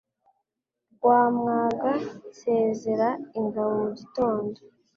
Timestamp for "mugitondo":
3.81-4.59